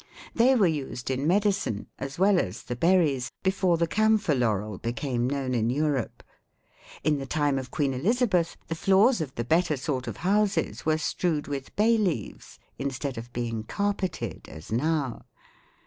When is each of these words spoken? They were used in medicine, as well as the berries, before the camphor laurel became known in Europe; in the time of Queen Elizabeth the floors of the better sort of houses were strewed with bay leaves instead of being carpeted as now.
They 0.33 0.55
were 0.55 0.65
used 0.65 1.11
in 1.11 1.27
medicine, 1.27 1.85
as 1.99 2.17
well 2.17 2.39
as 2.39 2.63
the 2.63 2.75
berries, 2.75 3.31
before 3.43 3.77
the 3.77 3.85
camphor 3.85 4.33
laurel 4.33 4.79
became 4.79 5.29
known 5.29 5.53
in 5.53 5.69
Europe; 5.69 6.23
in 7.03 7.19
the 7.19 7.27
time 7.27 7.59
of 7.59 7.69
Queen 7.69 7.93
Elizabeth 7.93 8.57
the 8.67 8.73
floors 8.73 9.21
of 9.21 9.35
the 9.35 9.43
better 9.45 9.77
sort 9.77 10.07
of 10.07 10.17
houses 10.25 10.87
were 10.87 10.97
strewed 10.97 11.47
with 11.47 11.75
bay 11.75 11.99
leaves 11.99 12.57
instead 12.79 13.15
of 13.15 13.31
being 13.31 13.61
carpeted 13.63 14.49
as 14.49 14.71
now. 14.71 15.25